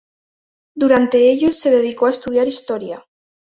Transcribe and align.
Durante 0.75 1.29
ellos, 1.29 1.57
se 1.59 1.69
dedicó 1.69 2.07
a 2.07 2.09
estudiar 2.09 2.47
Historia. 2.47 3.05